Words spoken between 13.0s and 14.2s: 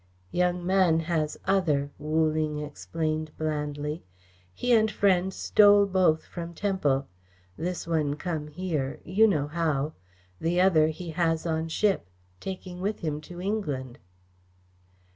him to England."